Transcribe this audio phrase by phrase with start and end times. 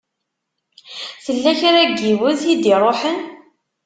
[1.25, 3.17] Tella kra n yiwet i d-iṛuḥen?